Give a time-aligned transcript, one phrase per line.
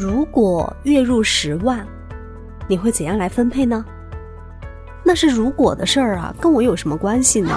[0.00, 1.86] 如果月入十万，
[2.66, 3.84] 你会怎样来分配呢？
[5.04, 7.50] 那是如果的事儿啊，跟我有什么关系呢？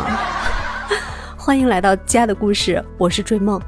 [1.39, 3.61] 欢迎来到家的故事，我是追梦。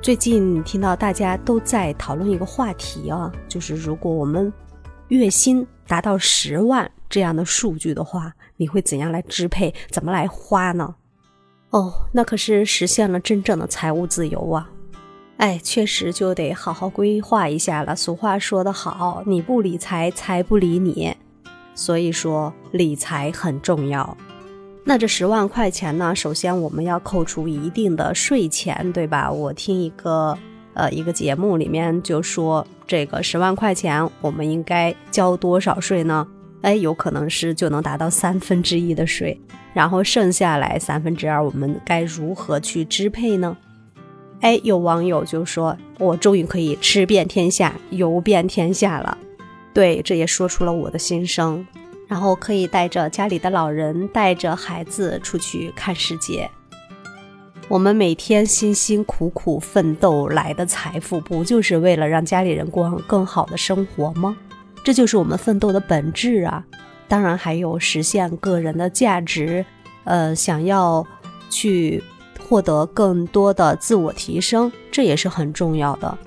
[0.00, 4.52] 最近听到大家都在讨论一个话题啊，就是如果我们
[5.06, 10.96] 月薪达到十万这样的数据的话，你会怎样来支配，怎么来花呢？
[11.70, 14.68] 哦，那可是实现了真正的财务自由啊！
[15.42, 17.96] 哎，确实就得好好规划一下了。
[17.96, 21.16] 俗话说得好，你不理财，财不理你。
[21.74, 24.16] 所以说，理财很重要。
[24.84, 26.14] 那这十万块钱呢？
[26.14, 29.32] 首先我们要扣除一定的税钱，对吧？
[29.32, 30.38] 我听一个
[30.74, 36.24] 呃一个节目里面就说，这个十万块钱我们应该交多少税呢？
[36.60, 39.36] 哎，有可能是就能达到三分之一的税，
[39.74, 43.56] 然后剩下来三分之二，我们该如何去支配呢？
[44.42, 49.16] 哎，有网友就说：“我终于可以吃遍天下，游遍天下了。”
[49.72, 51.64] 对，这也说出了我的心声。
[52.08, 56.50] 然后可以带着家里的老人，带着孩子出去看世界。
[57.68, 64.36] 我们每天辛辛苦苦奋斗来的财富，不就是为了让家里人过上更好的生活吗？
[64.82, 66.64] 这就是我们奋斗的本质啊！
[67.06, 69.64] 当然还有实现个人的价值，
[70.02, 71.06] 呃，想要
[71.48, 72.02] 去。
[72.48, 76.18] 获得更多的自我提升，这也是很重要的。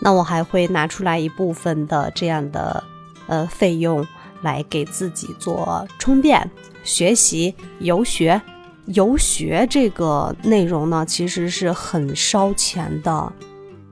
[0.00, 2.82] 那我还会拿出来一部分的这样的
[3.26, 4.06] 呃费用
[4.42, 6.50] 来给自己做充电、
[6.84, 8.40] 学习、游学。
[8.86, 13.32] 游学这个内容呢，其实是很烧钱的，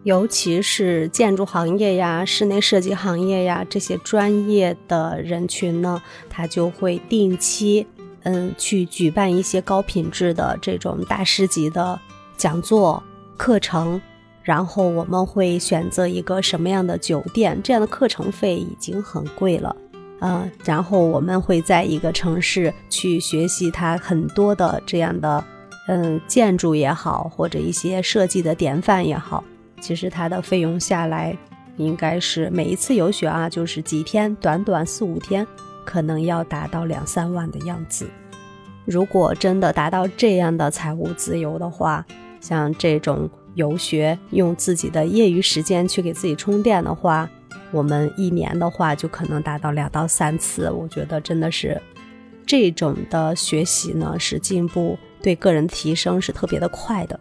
[0.05, 7.87] 尤其是建筑行业呀、室内设计行业呀这些专业的人群呢，他就会定期。
[8.29, 11.97] 嗯，去举办一些高品质的这种大师级的
[12.37, 13.01] 讲座
[13.37, 14.03] 课程，
[14.43, 17.61] 然后我们会选择一个什么样的酒店？
[17.63, 19.77] 这样的课程费已经很贵了，
[20.19, 25.45] 嗯，然后我们会在一个城市去学习它很多的这样的
[25.87, 29.45] 嗯建筑也好，或者一些设计的典范也好，
[29.81, 31.39] 其实它的费用下来
[31.77, 35.47] 应该是每一次游学啊，就是几天，短短四五天。
[35.87, 38.09] 可能要达到两三万的样子。
[38.87, 42.07] 如果真的达到这样的财务自由的话，
[42.41, 47.29] 像这种游学，用自己的业余时间去给自己充电的话，
[47.73, 50.71] 我们一年的话就可能达到两到三次。
[50.71, 51.81] 我觉得真的是
[52.47, 57.19] 这种的学习呢，是进步对个人提升是特别的快的。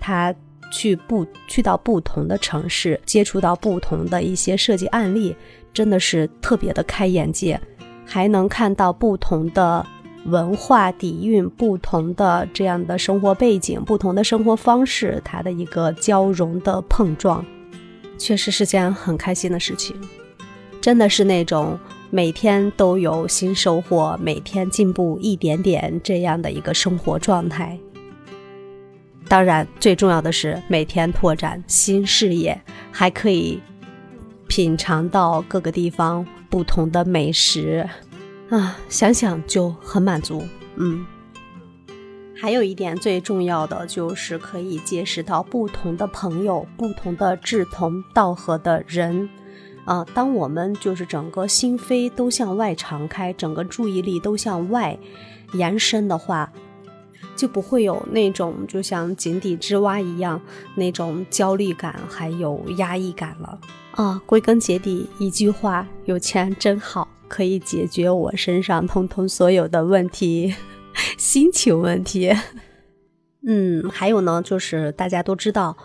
[0.00, 0.34] 他
[0.72, 5.36] 去不去到不同的城市，接触到不同的一些设计案例，
[5.72, 7.60] 真的是特别的开眼界。
[8.08, 9.84] 还能看到不同的
[10.26, 17.44] 文化底蕴、不同的这样的生活背景、不同的生活方式，它的一个交融的碰撞，
[18.18, 19.94] 确实是件很开心的事情。
[20.80, 21.78] 真的是那种
[22.10, 27.78] 每天都有新收获、每天进步一点点这样的一个生活状态。
[29.28, 32.60] 当然，最重要的是每天拓展新视野，
[32.90, 33.60] 还可以
[34.46, 36.26] 品尝到各个地方。
[36.48, 37.86] 不同的美食，
[38.50, 40.42] 啊，想想就很满足。
[40.76, 41.04] 嗯，
[42.40, 49.28] 还有一点最重要的就是可以结识到不同的朋友，不同的志同道合的人。
[49.84, 54.98] 啊，当我们就是整个心扉都向外敞开，整个注意力都向外
[55.52, 56.52] 延伸的话，
[57.36, 60.40] 就不会有那种就像井底之蛙一样
[60.74, 63.58] 那种焦虑感还有压抑感了。
[63.92, 70.54] 啊，归根结底一句话，有钱真好，可以解决我身上通通所有的问题，
[71.18, 72.32] 心情问题。
[73.46, 75.76] 嗯，还有呢，就是大家都知道，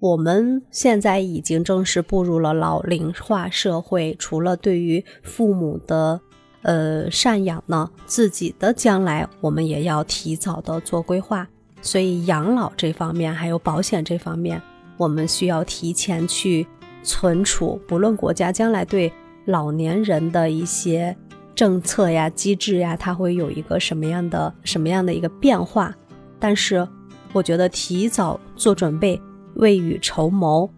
[0.00, 6.20] 我们现在已经正式步入了老龄化社会，除了对于父母的
[6.62, 11.46] 呃赡养呢，自己的将来我们也要提早的做规划，
[11.80, 14.60] 所以养老这方面还有保险这方面，
[14.96, 16.66] 我们需要提前去。
[17.04, 19.10] 存储，不论国家将来对
[19.48, 21.16] 老年人的一些
[21.54, 25.94] 政策呀、机制呀，它会有一个什么样的、什么样的一个变化？
[26.38, 26.86] 但是，
[27.32, 29.18] 我觉得提早做准备、
[29.54, 30.68] 未雨绸缪，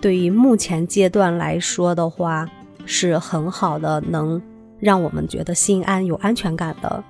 [0.00, 2.48] 对于目前阶段来说的话，
[2.86, 4.40] 是很好的，能
[4.80, 7.04] 让我们觉得心安、有安全感的。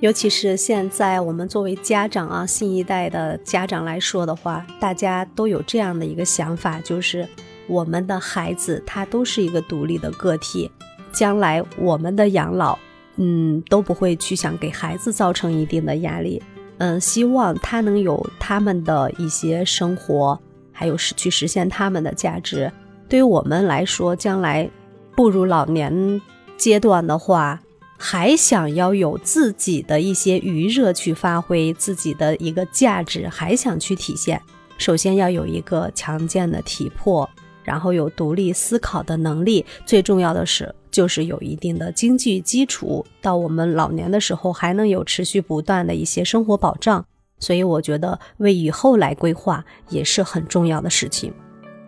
[0.00, 7.26] 尤其是现在我们作为家长啊，新一代的家长来说的话，大家都有这样的一个想法，就是。
[7.66, 10.70] 我们的孩子他都是一个独立的个体，
[11.12, 12.78] 将来我们的养老，
[13.16, 16.42] 嗯，都不会去想给孩子造成一定的压力，
[16.78, 20.38] 嗯，希望他能有他们的一些生活，
[20.72, 22.70] 还有实去实现他们的价值。
[23.08, 24.68] 对于我们来说，将来
[25.14, 26.20] 步入老年
[26.56, 27.60] 阶段的话，
[27.98, 34.40] 还想要有自己的一些余热去发挥自己的一个价值，还想去体现，
[34.78, 37.28] 首先要有一个强健的体魄，
[37.64, 47.04] 然后有独立思考的能力，最重要的是就是有一定的经济基础，到我们老年的时候还能有持续不断的一些生活保障。
[47.38, 51.32] 所以我觉得为以后来规划也是很重要的事情。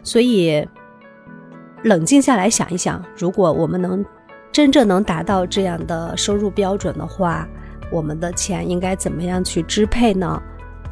[0.02, 0.66] 所以。
[1.84, 4.02] 冷静下来想一想，如果我们能
[4.50, 7.46] 真正能达到这样的收入标准的话，
[7.92, 10.42] 我们的钱应该怎么样去支配呢？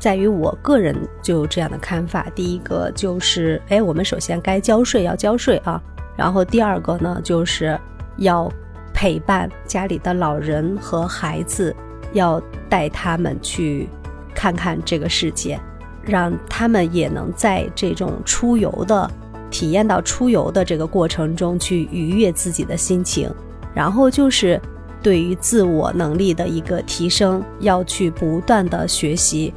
[0.03, 2.27] 在于我个人就有这样的看法。
[2.35, 5.81] 第一个就是，哎，我们首先该交税要交税啊。
[6.17, 7.79] 然后第二个呢，就是
[8.17, 8.51] 要
[8.93, 11.73] 陪伴家里的老人和孩子，
[12.15, 13.89] 要带他们去
[14.35, 15.57] 看看这个世界，
[16.03, 19.09] 让他们也能在这种出游的。
[19.53, 23.33] 体验到出游的这个过程中去愉悦自己的心情，
[23.73, 24.61] 然后就是
[25.01, 29.55] 对于自我能力的一个提升，要去不断的学习，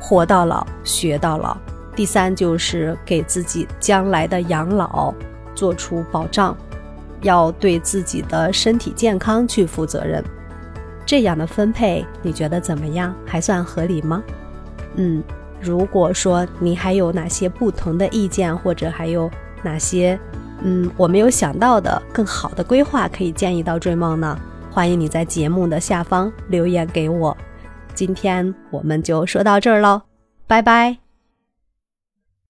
[0.00, 1.56] 活到老学到老。
[1.94, 5.14] 第三就是给自己将来的养老
[5.54, 6.56] 做出保障，
[7.20, 10.24] 要对自己的身体健康去负责任。
[11.04, 13.14] 这样的分配你觉得怎么样？
[13.26, 14.22] 还算合理吗？
[14.96, 15.22] 嗯。
[15.62, 19.30] 如果说你还有哪些不同的意见，或者还有
[19.62, 20.18] 哪些
[20.62, 24.38] 嗯我没有想到的更好的规划，可以建议到追梦呢？
[24.70, 27.36] 欢迎你在节目的下方留言给我。
[28.00, 30.00] 今天我们就说到这儿喽，
[30.46, 31.09] 拜拜。